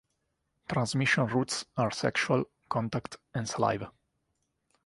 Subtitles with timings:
[0.67, 3.91] Transmission routes are sexual, contact, and saliva.